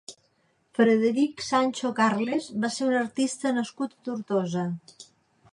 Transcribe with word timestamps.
Frederic 0.77 1.43
Sancho 1.49 1.93
Carles 2.01 2.49
va 2.65 2.73
ser 2.79 2.89
un 2.89 2.97
artista 3.03 3.55
nascut 3.59 3.97
a 3.99 4.03
Tortosa. 4.09 4.69